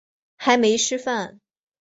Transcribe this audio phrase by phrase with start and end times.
[0.35, 1.39] 还没吃饭